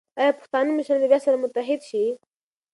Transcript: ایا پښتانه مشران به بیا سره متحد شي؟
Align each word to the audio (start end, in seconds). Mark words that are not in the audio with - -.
ایا 0.19 0.31
پښتانه 0.39 0.69
مشران 0.77 0.99
به 1.03 1.07
بیا 1.11 1.19
سره 1.25 1.37
متحد 1.43 1.79
شي؟ 1.89 2.03